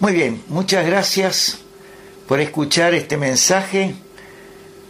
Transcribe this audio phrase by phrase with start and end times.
[0.00, 1.58] Muy bien, muchas gracias
[2.26, 3.94] por escuchar este mensaje.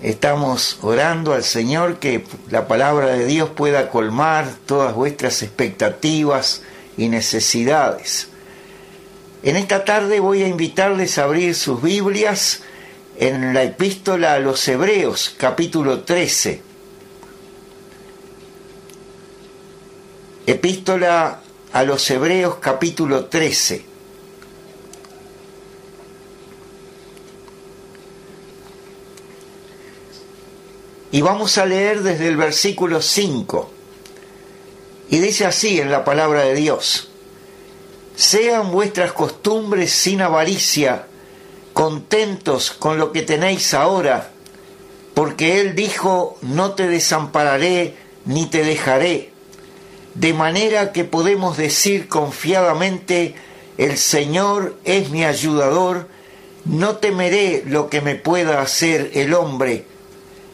[0.04, 6.62] Estamos orando al Señor que la palabra de Dios pueda colmar todas vuestras expectativas
[6.96, 8.28] y necesidades.
[9.42, 12.60] En esta tarde voy a invitarles a abrir sus Biblias
[13.18, 16.62] en la epístola a los Hebreos, capítulo 13.
[20.46, 21.40] Epístola
[21.72, 23.89] a los Hebreos, capítulo 13.
[31.12, 33.70] Y vamos a leer desde el versículo 5.
[35.10, 37.08] Y dice así en la palabra de Dios,
[38.14, 41.06] sean vuestras costumbres sin avaricia,
[41.72, 44.30] contentos con lo que tenéis ahora,
[45.14, 49.32] porque Él dijo, no te desampararé ni te dejaré,
[50.14, 53.34] de manera que podemos decir confiadamente,
[53.78, 56.08] el Señor es mi ayudador,
[56.64, 59.86] no temeré lo que me pueda hacer el hombre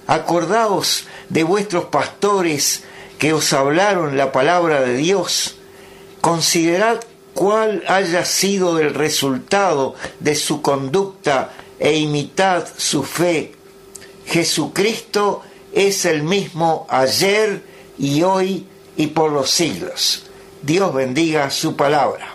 [0.07, 2.85] Acordaos de vuestros pastores
[3.19, 5.57] que os hablaron la palabra de Dios.
[6.21, 7.01] Considerad
[7.35, 13.53] cuál haya sido el resultado de su conducta e imitad su fe.
[14.27, 17.63] Jesucristo es el mismo ayer
[17.99, 20.25] y hoy y por los siglos.
[20.63, 22.35] Dios bendiga su palabra.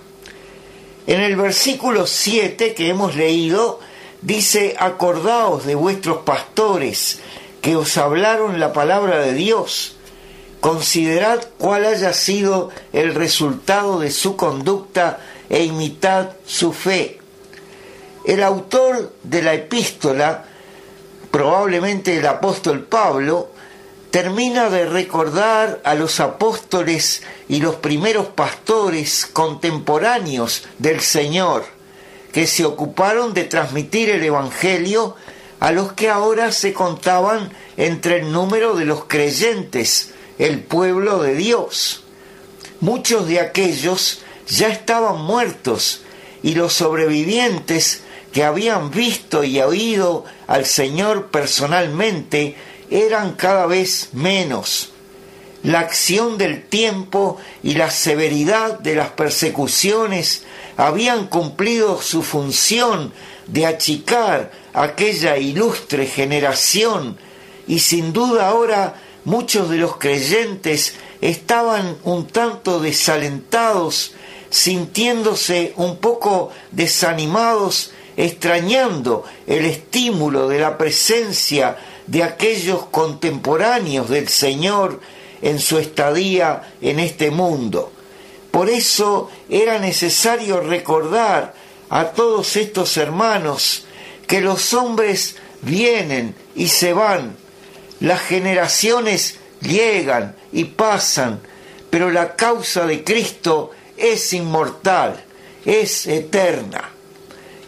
[1.07, 3.79] En el versículo 7 que hemos leído,
[4.21, 7.19] dice, acordaos de vuestros pastores
[7.61, 9.95] que os hablaron la palabra de Dios.
[10.59, 17.19] Considerad cuál haya sido el resultado de su conducta e imitad su fe.
[18.25, 20.45] El autor de la epístola,
[21.31, 23.49] probablemente el apóstol Pablo,
[24.11, 31.63] termina de recordar a los apóstoles y los primeros pastores contemporáneos del Señor,
[32.33, 35.15] que se ocuparon de transmitir el Evangelio
[35.61, 40.09] a los que ahora se contaban entre el número de los creyentes,
[40.39, 42.03] el pueblo de Dios.
[42.79, 46.01] Muchos de aquellos ya estaban muertos
[46.41, 48.01] y los sobrevivientes
[48.33, 52.55] que habían visto y oído al Señor personalmente
[52.89, 54.93] eran cada vez menos.
[55.61, 60.43] La acción del tiempo y la severidad de las persecuciones
[60.75, 63.13] habían cumplido su función
[63.45, 67.17] de achicar aquella ilustre generación
[67.67, 68.95] y sin duda ahora
[69.25, 74.13] muchos de los creyentes estaban un tanto desalentados,
[74.49, 81.77] sintiéndose un poco desanimados, extrañando el estímulo de la presencia
[82.07, 84.99] de aquellos contemporáneos del Señor
[85.41, 87.91] en su estadía en este mundo.
[88.51, 91.53] Por eso era necesario recordar
[91.89, 93.85] a todos estos hermanos
[94.31, 97.35] que los hombres vienen y se van,
[97.99, 101.41] las generaciones llegan y pasan,
[101.89, 105.21] pero la causa de Cristo es inmortal,
[105.65, 106.91] es eterna.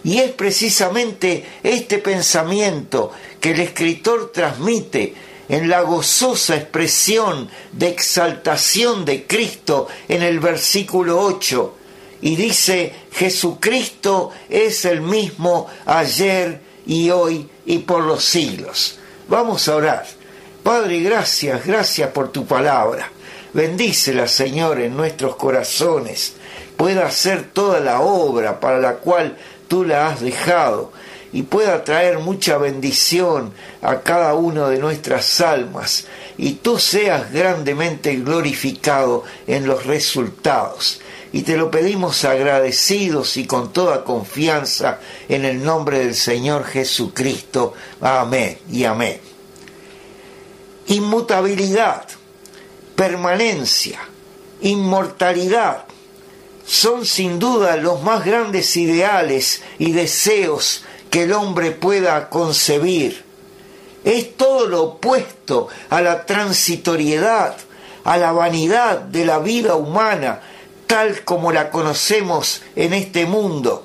[0.05, 5.15] Y es precisamente este pensamiento que el escritor transmite
[5.49, 11.75] en la gozosa expresión de exaltación de Cristo en el versículo 8,
[12.23, 18.97] y dice, Jesucristo es el mismo ayer y hoy y por los siglos.
[19.27, 20.05] Vamos a orar.
[20.63, 23.11] Padre, gracias, gracias por tu palabra.
[23.51, 26.35] Bendícela, Señor, en nuestros corazones.
[26.77, 30.93] Pueda hacer toda la obra para la cual tú la has dejado
[31.33, 33.51] y pueda traer mucha bendición
[33.81, 36.05] a cada una de nuestras almas
[36.37, 41.01] y tú seas grandemente glorificado en los resultados
[41.33, 47.73] y te lo pedimos agradecidos y con toda confianza en el nombre del Señor Jesucristo.
[48.01, 49.19] Amén y amén.
[50.87, 52.05] Inmutabilidad,
[52.95, 53.99] permanencia,
[54.61, 55.85] inmortalidad
[56.65, 63.23] son sin duda los más grandes ideales y deseos que el hombre pueda concebir.
[64.03, 67.57] Es todo lo opuesto a la transitoriedad,
[68.03, 70.41] a la vanidad de la vida humana,
[70.93, 73.83] tal como la conocemos en este mundo.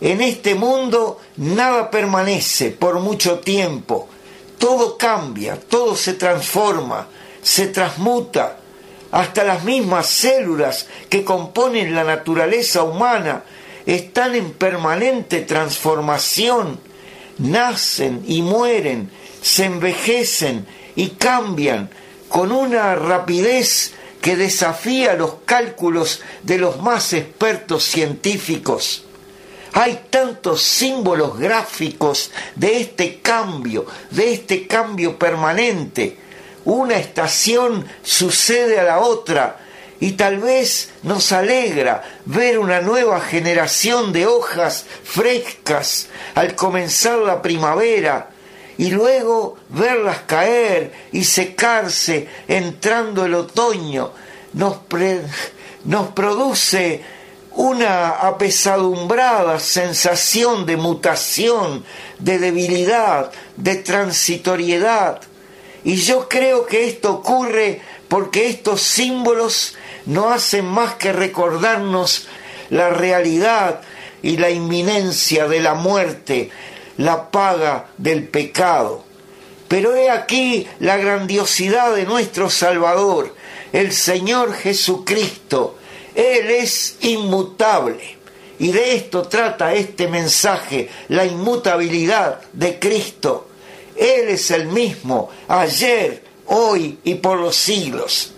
[0.00, 4.08] En este mundo nada permanece por mucho tiempo,
[4.56, 7.06] todo cambia, todo se transforma,
[7.42, 8.56] se transmuta,
[9.12, 13.44] hasta las mismas células que componen la naturaleza humana
[13.84, 16.80] están en permanente transformación,
[17.36, 19.10] nacen y mueren,
[19.42, 20.64] se envejecen
[20.94, 21.90] y cambian
[22.30, 23.92] con una rapidez
[24.26, 29.04] que desafía los cálculos de los más expertos científicos.
[29.72, 36.18] Hay tantos símbolos gráficos de este cambio, de este cambio permanente.
[36.64, 39.60] Una estación sucede a la otra
[40.00, 47.42] y tal vez nos alegra ver una nueva generación de hojas frescas al comenzar la
[47.42, 48.30] primavera
[48.78, 54.10] y luego verlas caer y secarse entrando el otoño.
[54.52, 54.78] Nos,
[55.84, 57.02] nos produce
[57.52, 61.84] una apesadumbrada sensación de mutación,
[62.18, 65.20] de debilidad, de transitoriedad.
[65.82, 69.74] Y yo creo que esto ocurre porque estos símbolos
[70.04, 72.28] no hacen más que recordarnos
[72.70, 73.80] la realidad
[74.22, 76.50] y la inminencia de la muerte,
[76.98, 79.04] la paga del pecado.
[79.68, 83.34] Pero he aquí la grandiosidad de nuestro Salvador,
[83.72, 85.76] el Señor Jesucristo,
[86.14, 88.16] él es inmutable.
[88.58, 93.48] Y de esto trata este mensaje, la inmutabilidad de Cristo.
[93.94, 98.32] Él es el mismo, ayer, hoy y por los siglos.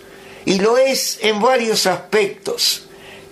[0.45, 2.83] Y lo es en varios aspectos.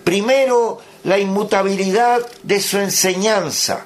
[0.02, 3.84] Primero, la inmutabilidad de su enseñanza.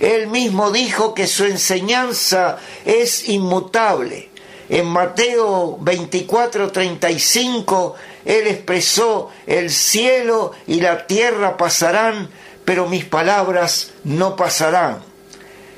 [0.00, 4.28] Él mismo dijo que su enseñanza es inmutable.
[4.68, 7.96] En Mateo 24, 35
[8.28, 12.28] él expresó, el cielo y la tierra pasarán,
[12.66, 15.02] pero mis palabras no pasarán.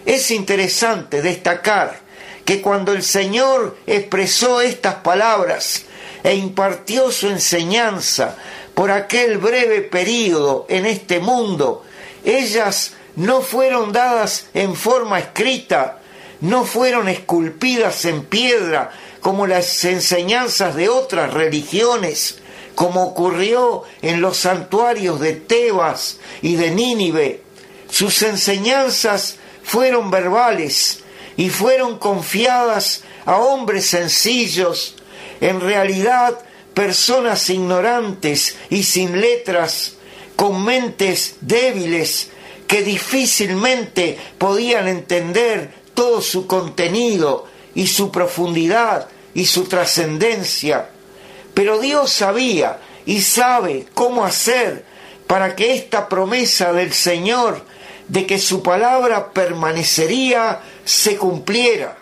[0.04, 2.00] Es interesante destacar
[2.44, 5.84] que cuando el Señor expresó estas palabras
[6.24, 8.36] e impartió su enseñanza
[8.74, 11.84] por aquel breve período en este mundo,
[12.24, 15.98] ellas no fueron dadas en forma escrita,
[16.40, 18.90] no fueron esculpidas en piedra
[19.20, 22.38] como las enseñanzas de otras religiones,
[22.74, 27.42] como ocurrió en los santuarios de Tebas y de Nínive.
[27.90, 31.00] Sus enseñanzas fueron verbales
[31.36, 34.96] y fueron confiadas a hombres sencillos,
[35.40, 36.38] en realidad
[36.74, 39.94] personas ignorantes y sin letras,
[40.36, 42.29] con mentes débiles
[42.70, 47.44] que difícilmente podían entender todo su contenido
[47.74, 50.88] y su profundidad y su trascendencia.
[51.52, 54.84] Pero Dios sabía y sabe cómo hacer
[55.26, 57.60] para que esta promesa del Señor
[58.06, 61.98] de que su palabra permanecería se cumpliera.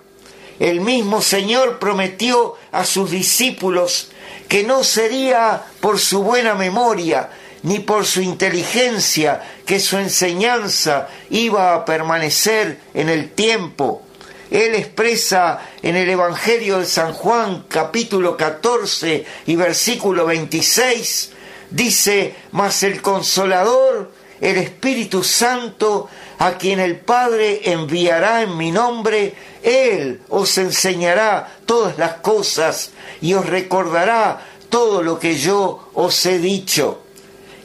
[0.61, 4.11] El mismo Señor prometió a sus discípulos
[4.49, 7.31] que no sería por su buena memoria
[7.63, 14.03] ni por su inteligencia que su enseñanza iba a permanecer en el tiempo,
[14.51, 21.33] él expresa en el Evangelio de San Juan capítulo 14 y versículo 26,
[21.71, 24.11] dice, mas el consolador,
[24.41, 26.09] el Espíritu Santo,
[26.39, 33.35] a quien el Padre enviará en mi nombre, Él os enseñará todas las cosas y
[33.35, 37.03] os recordará todo lo que yo os he dicho.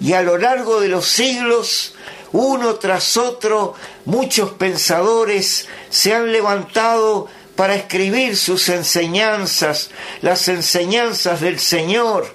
[0.04, 1.96] Y a lo largo de los siglos
[2.34, 3.74] uno tras otro,
[4.04, 9.92] muchos pensadores se han levantado para escribir sus enseñanzas,
[10.22, 12.28] las enseñanzas del Señor,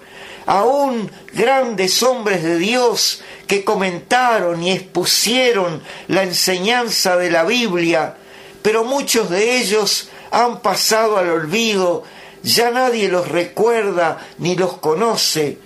[0.47, 8.16] aún grandes hombres de Dios que comentaron y expusieron la enseñanza de la Biblia,
[8.62, 12.04] pero muchos de ellos han pasado al olvido,
[12.43, 15.59] ya nadie los recuerda ni los conoce,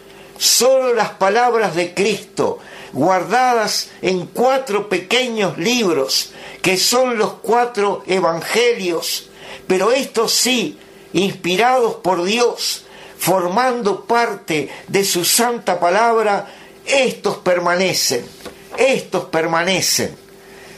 [0.42, 2.58] solo las palabras de Cristo,
[2.92, 6.32] guardadas en cuatro pequeños libros,
[6.62, 9.30] que son los cuatro evangelios,
[9.68, 10.80] pero estos sí,
[11.12, 12.86] inspirados por Dios,
[13.18, 16.52] formando parte de su santa palabra,
[16.86, 18.26] estos permanecen,
[18.76, 20.16] estos permanecen.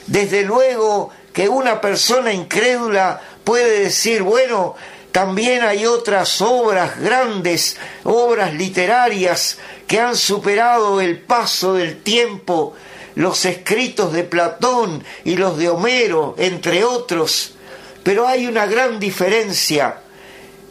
[0.07, 4.75] Desde luego que una persona incrédula puede decir, bueno,
[5.15, 12.75] también hay otras obras grandes, obras literarias que han superado el paso del tiempo,
[13.15, 17.55] los escritos de Platón y los de Homero, entre otros.
[18.03, 20.01] Pero hay una gran diferencia.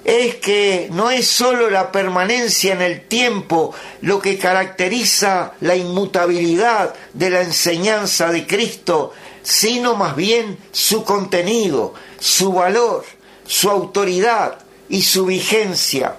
[0.04, 6.94] Es que no es sólo la permanencia en el tiempo lo que caracteriza la inmutabilidad
[7.14, 13.06] de la enseñanza de Cristo, sino más bien su contenido, su valor
[13.46, 14.60] su autoridad
[14.90, 16.16] y su vigencia.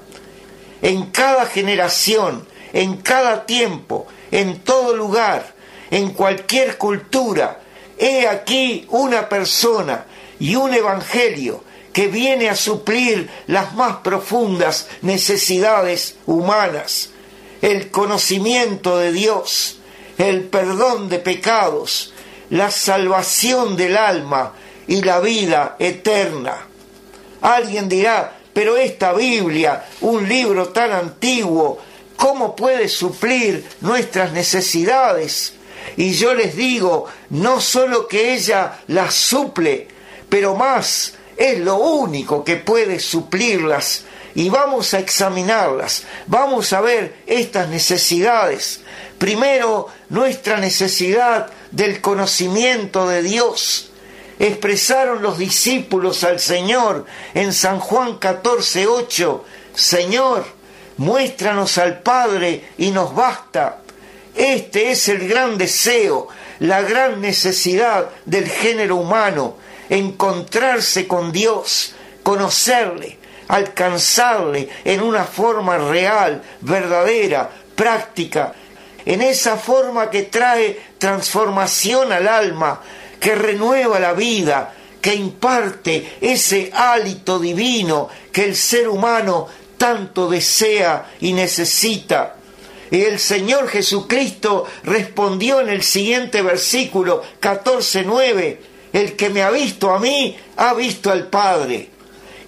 [0.82, 5.54] En cada generación, en cada tiempo, en todo lugar,
[5.90, 7.60] en cualquier cultura,
[7.98, 10.06] he aquí una persona
[10.40, 11.62] y un evangelio
[11.92, 17.10] que viene a suplir las más profundas necesidades humanas,
[17.62, 19.78] el conocimiento de Dios,
[20.18, 22.12] el perdón de pecados,
[22.50, 24.54] la salvación del alma
[24.88, 26.66] y la vida eterna.
[27.44, 31.78] Alguien dirá, pero esta Biblia, un libro tan antiguo,
[32.16, 35.52] ¿cómo puede suplir nuestras necesidades?
[35.98, 39.88] Y yo les digo, no solo que ella las suple,
[40.30, 44.04] pero más, es lo único que puede suplirlas.
[44.34, 48.80] Y vamos a examinarlas, vamos a ver estas necesidades.
[49.18, 53.90] Primero, nuestra necesidad del conocimiento de Dios.
[54.44, 60.44] Expresaron los discípulos al Señor en San Juan 14, 8, Señor,
[60.98, 63.78] muéstranos al Padre y nos basta.
[64.34, 69.56] Este es el gran deseo, la gran necesidad del género humano,
[69.88, 73.16] encontrarse con Dios, conocerle,
[73.48, 78.52] alcanzarle en una forma real, verdadera, práctica,
[79.06, 82.82] en esa forma que trae transformación al alma,
[83.24, 91.10] que renueva la vida, que imparte ese hálito divino que el ser humano tanto desea
[91.22, 92.36] y necesita.
[92.90, 98.58] Y el Señor Jesucristo respondió en el siguiente versículo 14.9,
[98.92, 101.88] el que me ha visto a mí, ha visto al Padre.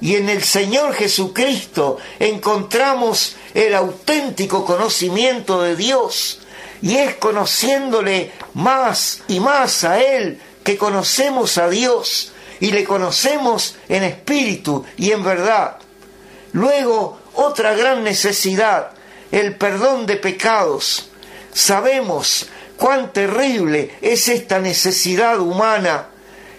[0.02, 6.40] Y en el Señor Jesucristo encontramos el auténtico conocimiento de Dios.
[6.82, 13.76] Y es conociéndole más y más a Él que conocemos a Dios y le conocemos
[13.88, 15.76] en espíritu y en verdad.
[16.54, 18.90] Luego, otra gran necesidad,
[19.30, 21.08] el perdón de pecados.
[21.52, 26.08] Sabemos cuán terrible es esta necesidad humana,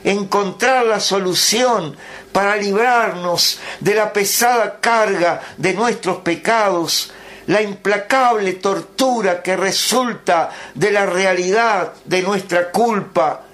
[0.06, 1.98] encontrar la solución
[2.32, 7.12] para librarnos de la pesada carga de nuestros pecados,
[7.48, 13.47] la implacable tortura que resulta de la realidad de nuestra culpa,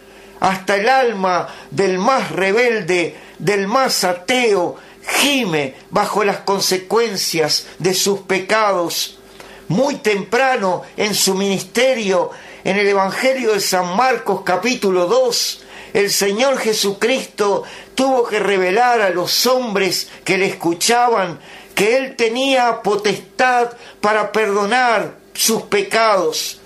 [0.43, 4.75] hasta el alma del más rebelde, del más ateo,
[5.21, 9.19] gime bajo las consecuencias de sus pecados.
[9.69, 12.31] Muy temprano en su ministerio,
[12.65, 17.63] en el Evangelio de San Marcos capítulo 2, el Señor Jesucristo
[17.95, 21.39] tuvo que revelar a los hombres que le escuchaban
[21.73, 23.71] que Él tenía potestad
[24.01, 26.59] para perdonar sus pecados.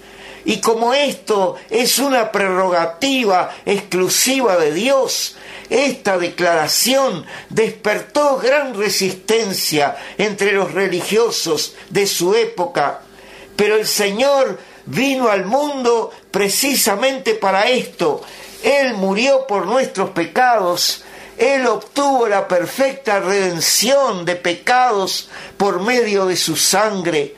[0.47, 5.35] Y como esto es una prerrogativa exclusiva de Dios,
[5.69, 13.01] esta declaración despertó gran resistencia entre los religiosos de su época,
[13.57, 18.21] pero el Señor vino al mundo precisamente para esto.
[18.63, 21.03] Él murió por nuestros pecados,
[21.37, 25.27] Él obtuvo la perfecta redención de pecados
[25.57, 27.35] por medio de su sangre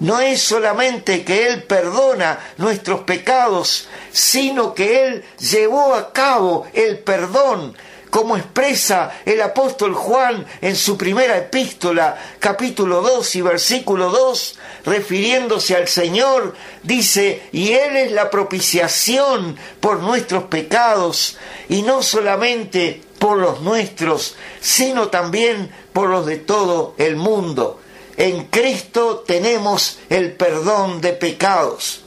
[0.00, 6.98] no es solamente que Él perdona nuestros pecados, sino que Él llevó a cabo el
[6.98, 7.76] perdón,
[8.08, 15.76] como expresa el apóstol Juan en su primera epístola, capítulo 2 y versículo 2, refiriéndose
[15.76, 21.36] al Señor, dice, y Él es la propiciación por nuestros pecados,
[21.68, 27.79] y no solamente por los nuestros, sino también por los de todo el mundo
[28.20, 32.02] en Cristo tenemos el perdón de pecados.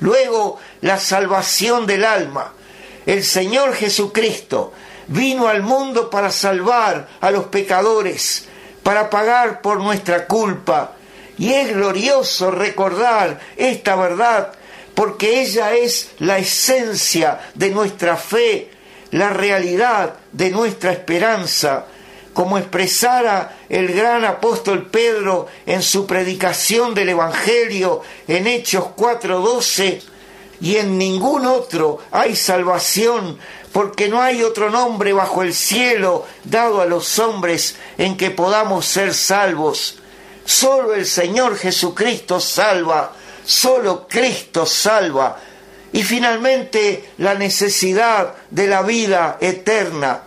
[0.00, 2.52] Luego, la salvación del alma.
[3.06, 4.74] El Señor Jesucristo
[5.06, 8.44] vino al mundo para salvar a los pecadores,
[8.82, 10.92] para pagar por nuestra culpa.
[11.38, 14.52] Y es glorioso recordar esta verdad,
[14.94, 18.72] porque ella es la esencia de nuestra fe,
[19.10, 21.86] la realidad de nuestra esperanza
[22.36, 30.02] como expresara el gran apóstol Pedro en su predicación del Evangelio en Hechos 4:12,
[30.60, 33.38] y en ningún otro hay salvación,
[33.72, 38.84] porque no hay otro nombre bajo el cielo dado a los hombres en que podamos
[38.84, 39.96] ser salvos.
[40.44, 43.14] Solo el Señor Jesucristo salva,
[43.46, 45.38] solo Cristo salva.
[45.90, 50.24] Y finalmente la necesidad de la vida eterna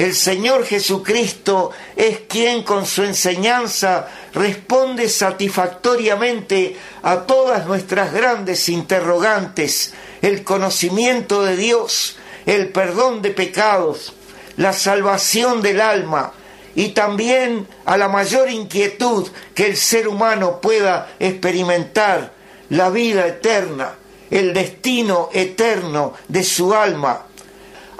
[0.00, 9.92] el Señor Jesucristo es quien con su enseñanza responde satisfactoriamente a todas nuestras grandes interrogantes,
[10.22, 12.16] el conocimiento de Dios,
[12.46, 14.14] el perdón de pecados,
[14.56, 16.32] la salvación del alma
[16.74, 22.32] y también a la mayor inquietud que el ser humano pueda experimentar,
[22.70, 23.96] la vida eterna,
[24.30, 27.26] el destino eterno de su alma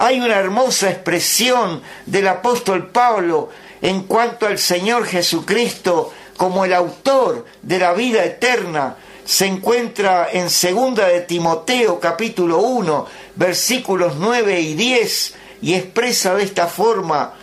[0.00, 3.50] hay una hermosa expresión del apóstol Pablo
[3.82, 10.48] en cuanto al Señor Jesucristo como el autor de la vida eterna, se encuentra en
[10.48, 17.34] segunda de Timoteo capítulo 1 versículos 9 y 10 y expresa de esta forma,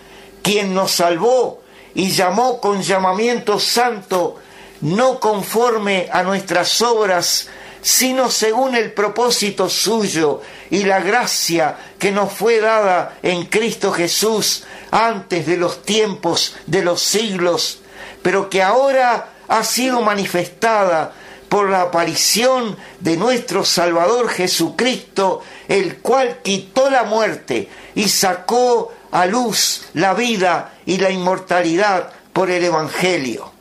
[0.42, 1.62] quien nos salvó
[1.94, 4.38] y llamó con llamamiento santo,
[4.82, 7.50] no conforme a nuestras obras,
[7.82, 14.64] sino según el propósito suyo y la gracia que nos fue dada en Cristo Jesús
[14.92, 17.80] antes de los tiempos de los siglos,
[18.22, 21.14] pero que ahora ha sido manifestada
[21.50, 29.26] por la aparición de nuestro Salvador Jesucristo, el cual quitó la muerte y sacó a
[29.26, 33.52] luz la vida y la inmortalidad por el Evangelio.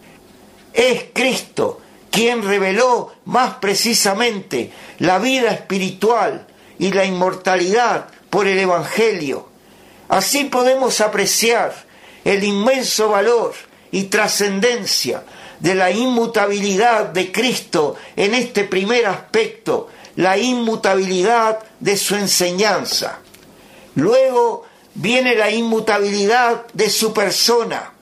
[0.72, 1.80] Es Cristo
[2.10, 6.46] quien reveló más precisamente la vida espiritual
[6.78, 9.48] y la inmortalidad por el Evangelio.
[10.08, 11.74] Así podemos apreciar
[12.24, 13.54] el inmenso valor
[13.90, 15.24] y trascendencia
[15.60, 23.18] de la inmutabilidad de Cristo en este primer aspecto, la inmutabilidad de su enseñanza.
[23.94, 24.64] Luego
[24.94, 27.92] viene la inmutabilidad de su persona.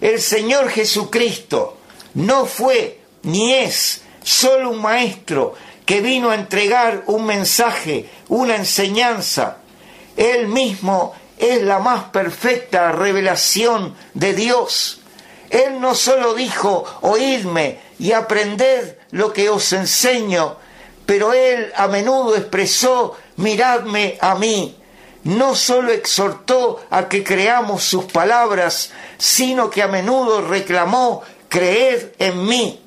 [0.00, 1.78] El Señor Jesucristo
[2.14, 9.58] no fue ni es solo un maestro que vino a entregar un mensaje, una enseñanza.
[10.16, 15.00] Él mismo es la más perfecta revelación de Dios.
[15.50, 20.56] Él no solo dijo, oídme y aprended lo que os enseño,
[21.04, 24.78] pero él a menudo expresó, miradme a mí.
[25.24, 32.46] No solo exhortó a que creamos sus palabras, sino que a menudo reclamó, creed en
[32.46, 32.81] mí.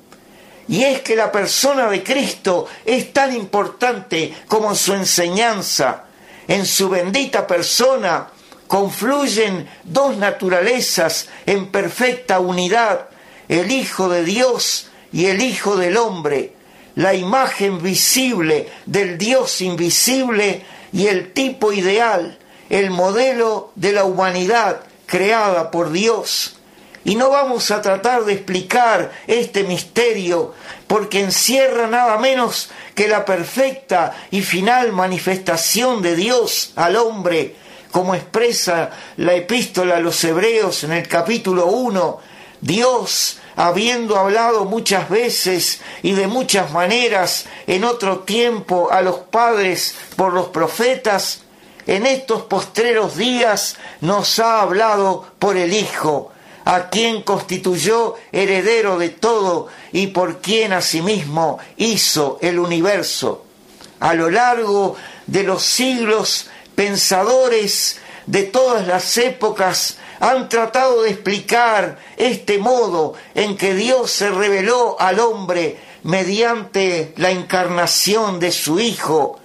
[0.68, 6.04] Y es que la persona de Cristo es tan importante como su enseñanza.
[6.48, 8.28] En su bendita persona
[8.66, 13.08] confluyen dos naturalezas en perfecta unidad,
[13.48, 16.52] el Hijo de Dios y el Hijo del Hombre,
[16.96, 22.38] la imagen visible del Dios invisible y el tipo ideal,
[22.70, 26.55] el modelo de la humanidad creada por Dios.
[27.06, 30.54] Y no vamos a tratar de explicar este misterio
[30.88, 37.54] porque encierra nada menos que la perfecta y final manifestación de Dios al hombre,
[37.92, 42.18] como expresa la epístola a los hebreos en el capítulo 1.
[42.60, 49.94] Dios, habiendo hablado muchas veces y de muchas maneras en otro tiempo a los padres
[50.16, 51.42] por los profetas,
[51.86, 56.32] en estos postreros días nos ha hablado por el Hijo
[56.66, 63.44] a quien constituyó heredero de todo y por quien asimismo hizo el universo.
[64.00, 64.96] A lo largo
[65.28, 73.56] de los siglos, pensadores de todas las épocas han tratado de explicar este modo en
[73.56, 79.38] que Dios se reveló al hombre mediante la encarnación de su Hijo.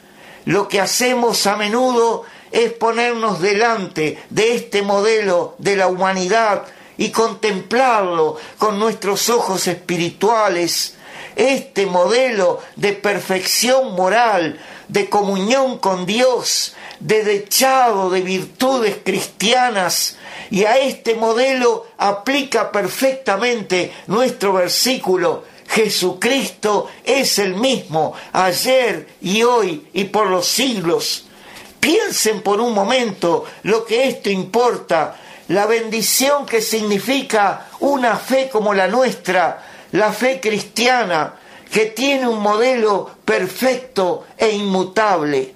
[0.45, 6.65] Lo que hacemos a menudo es ponernos delante de este modelo de la humanidad
[6.97, 10.95] y contemplarlo con nuestros ojos espirituales,
[11.35, 20.17] este modelo de perfección moral, de comunión con Dios, de dechado de virtudes cristianas,
[20.49, 25.45] y a este modelo aplica perfectamente nuestro versículo.
[25.69, 31.25] Jesucristo es el mismo ayer y hoy y por los siglos.
[31.79, 35.17] Piensen por un momento lo que esto importa
[35.51, 39.61] la bendición que significa una fe como la nuestra,
[39.91, 41.33] la fe cristiana,
[41.69, 45.53] que tiene un modelo perfecto e inmutable.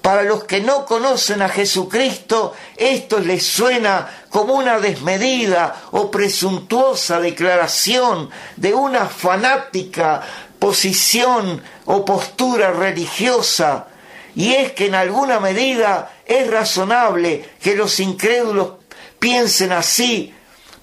[0.00, 7.20] Para los que no conocen a Jesucristo, esto les suena como una desmedida o presuntuosa
[7.20, 10.22] declaración de una fanática
[10.58, 13.88] posición o postura religiosa.
[14.34, 18.83] Y es que en alguna medida es razonable que los incrédulos
[19.24, 20.34] piensen así,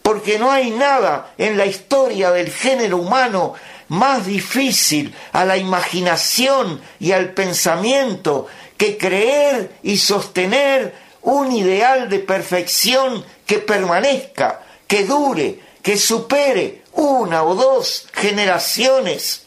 [0.01, 3.54] porque no hay nada en la historia del género humano
[3.89, 12.17] más difícil a la imaginación y al pensamiento que creer y sostener un ideal de
[12.17, 19.43] perfección que permanezca, que dure, que supere una o dos generaciones.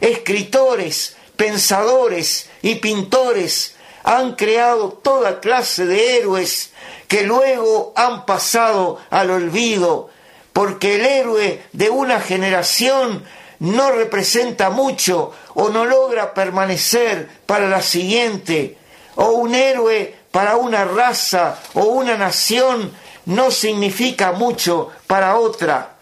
[0.00, 6.72] Escritores, pensadores y pintores han creado toda clase de héroes
[7.08, 10.10] que luego han pasado al olvido,
[10.52, 13.24] porque el héroe de una generación
[13.58, 18.76] no representa mucho o no logra permanecer para la siguiente,
[19.14, 22.92] o un héroe para una raza o una nación
[23.26, 25.96] no significa mucho para otra.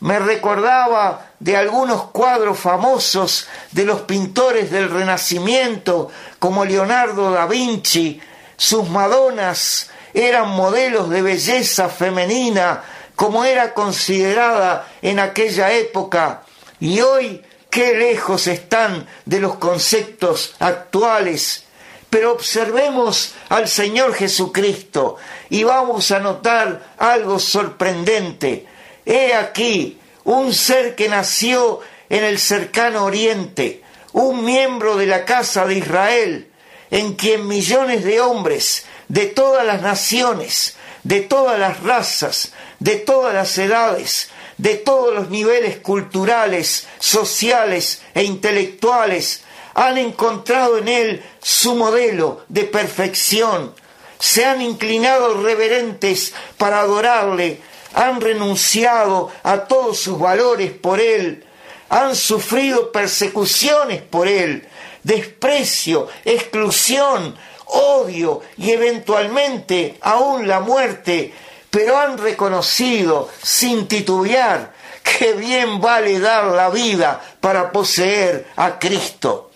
[0.00, 8.18] Me recordaba de algunos cuadros famosos de los pintores del Renacimiento, como Leonardo da Vinci,
[8.56, 12.82] sus Madonas eran modelos de belleza femenina,
[13.14, 16.44] como era considerada en aquella época,
[16.80, 21.64] y hoy qué lejos están de los conceptos actuales.
[22.08, 25.16] Pero observemos al Señor Jesucristo
[25.50, 28.66] y vamos a notar algo sorprendente.
[29.04, 33.82] He aquí un ser que nació en el cercano oriente,
[34.12, 36.48] un miembro de la casa de Israel,
[36.90, 43.34] en quien millones de hombres de todas las naciones, de todas las razas, de todas
[43.34, 49.42] las edades, de todos los niveles culturales, sociales e intelectuales,
[49.74, 53.74] han encontrado en él su modelo de perfección,
[54.18, 57.60] se han inclinado reverentes para adorarle,
[57.94, 61.44] han renunciado a todos sus valores por él,
[61.88, 64.68] han sufrido persecuciones por él,
[65.02, 71.32] desprecio, exclusión, odio y eventualmente aún la muerte,
[71.70, 79.50] pero han reconocido sin titubear que bien vale dar la vida para poseer a Cristo.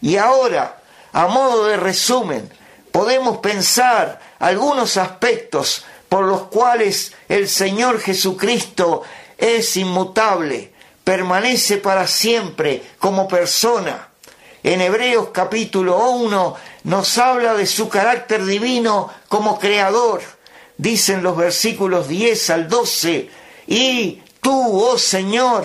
[0.00, 0.78] Y ahora,
[1.12, 2.50] a modo de resumen,
[2.90, 9.02] podemos pensar algunos aspectos por los cuales el Señor Jesucristo
[9.36, 10.72] es inmutable,
[11.02, 14.10] permanece para siempre como persona.
[14.62, 20.22] En Hebreos capítulo 1 nos habla de su carácter divino como creador
[20.76, 23.28] dicen los versículos 10 al 12,
[23.66, 25.64] y tú, oh Señor,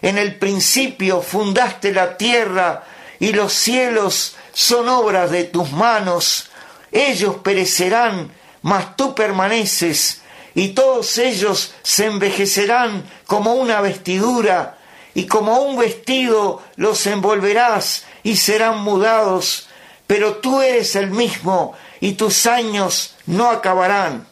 [0.00, 2.84] en el principio fundaste la tierra
[3.18, 6.48] y los cielos son obras de tus manos.
[6.90, 8.32] Ellos perecerán,
[8.62, 10.22] mas tú permaneces,
[10.54, 14.78] y todos ellos se envejecerán como una vestidura,
[15.14, 19.68] y como un vestido los envolverás y serán mudados,
[20.06, 24.26] pero tú eres el mismo, y tus años no acabarán.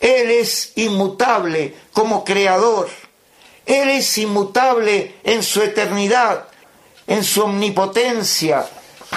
[0.00, 2.88] Él es inmutable como creador.
[3.66, 6.46] Él es inmutable en su eternidad,
[7.06, 8.66] en su omnipotencia,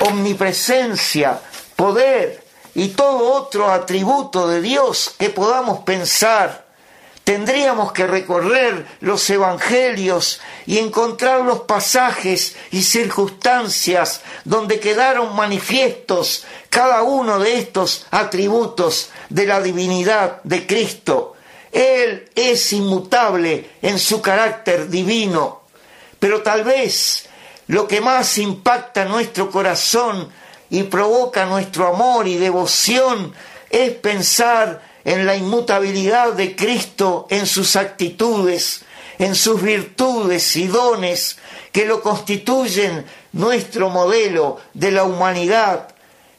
[0.02, 1.40] omnipresencia,
[1.76, 2.43] poder
[2.76, 6.64] y todo otro atributo de Dios que podamos pensar
[7.24, 17.04] Tendríamos que recorrer los evangelios y encontrar los pasajes y circunstancias donde quedaron manifiestos cada
[17.04, 21.36] uno de estos atributos de la divinidad de Cristo.
[21.72, 25.62] Él es inmutable en su carácter divino,
[26.20, 27.30] pero tal vez
[27.68, 30.30] lo que más impacta nuestro corazón
[30.74, 33.32] y provoca nuestro amor y devoción
[33.70, 38.82] es pensar en la inmutabilidad de Cristo, en sus actitudes,
[39.20, 41.38] en sus virtudes y dones
[41.72, 45.90] que lo constituyen nuestro modelo de la humanidad.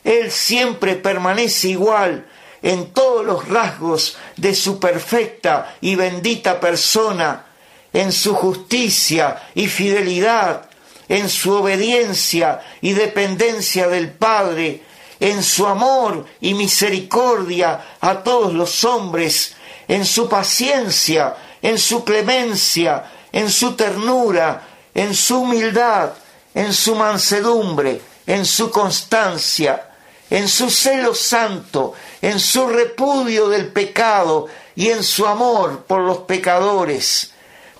[0.02, 2.26] Él siempre permanece igual
[2.60, 7.46] en todos los rasgos de su perfecta y bendita persona,
[7.92, 10.70] en su justicia y fidelidad,
[11.08, 14.82] en su obediencia y dependencia del Padre,
[15.20, 19.54] en su amor y misericordia a todos los hombres,
[19.88, 24.62] en su paciencia, en su clemencia, en su ternura,
[24.94, 26.12] en su humildad,
[26.54, 29.90] en su mansedumbre, en su constancia,
[30.30, 36.18] en su celo santo, en su repudio del pecado y en su amor por los
[36.18, 37.32] pecadores,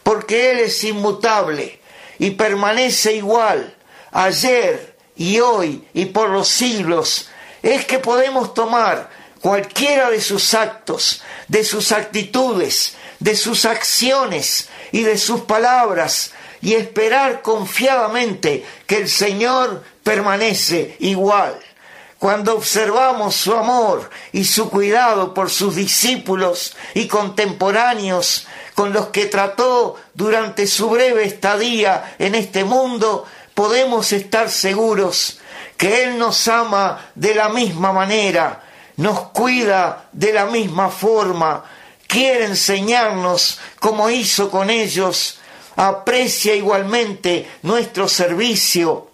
[0.02, 1.80] porque Él es inmutable
[2.18, 3.74] y permanece igual
[4.12, 7.29] ayer, y hoy y por los siglos,
[7.62, 15.03] es que podemos tomar cualquiera de sus actos, de sus actitudes, de sus acciones y
[15.03, 21.59] de sus palabras y esperar confiadamente que el Señor permanece igual.
[22.18, 29.26] Cuando observamos su amor y su cuidado por sus discípulos y contemporáneos con los que
[29.26, 35.38] trató durante su breve estadía en este mundo, podemos estar seguros
[35.76, 38.62] que Él nos ama de la misma manera,
[38.96, 41.64] nos cuida de la misma forma,
[42.06, 45.38] quiere enseñarnos como hizo con ellos,
[45.76, 49.10] aprecia igualmente nuestro servicio,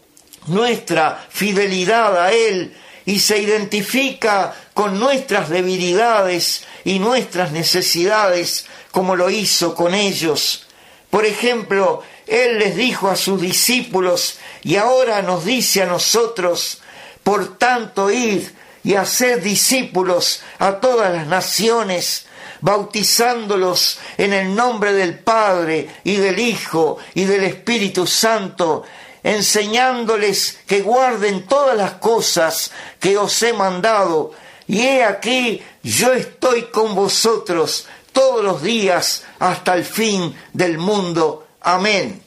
[0.47, 9.31] nuestra fidelidad a Él y se identifica con nuestras debilidades y nuestras necesidades como lo
[9.31, 10.67] hizo con ellos.
[11.11, 16.81] Por ejemplo, él les dijo a sus discípulos y ahora nos dice a nosotros,
[17.23, 18.43] por tanto, id
[18.83, 22.27] y haced discípulos a todas las naciones,
[22.61, 28.85] bautizándolos en el nombre del Padre y del Hijo y del Espíritu Santo,
[29.23, 34.33] enseñándoles que guarden todas las cosas que os he mandado.
[34.71, 41.49] Y he aquí, yo estoy con vosotros todos los días hasta el fin del mundo.
[41.61, 42.23] Amén.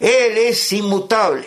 [0.00, 1.46] Él es inmutable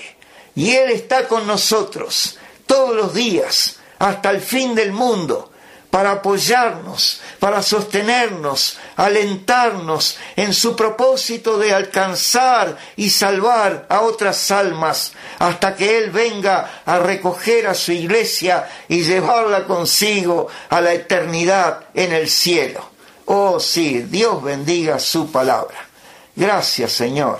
[0.53, 5.51] y Él está con nosotros todos los días hasta el fin del mundo
[5.95, 15.13] para apoyarnos, para sostenernos, alentarnos en su propósito de alcanzar y salvar a otras almas,
[15.39, 21.85] hasta que Él venga a recoger a su iglesia y llevarla consigo a la eternidad
[21.93, 22.89] en el cielo.
[23.23, 25.87] Oh sí, Dios bendiga su palabra.
[26.35, 27.39] Gracias Señor,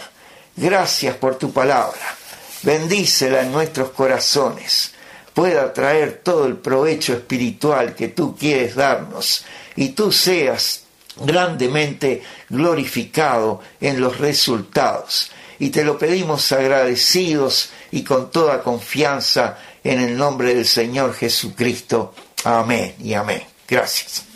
[0.56, 2.16] gracias por tu palabra.
[2.64, 4.95] Bendícela en nuestros corazones
[5.36, 9.46] pueda traer todo el provecho espiritual que tú quieres darnos
[9.76, 10.84] y tú seas
[11.18, 15.32] grandemente glorificado en los resultados.
[15.60, 22.14] Y te lo pedimos agradecidos y con toda confianza en el nombre del Señor Jesucristo.
[22.44, 23.44] Amén y amén.
[23.68, 24.35] Gracias.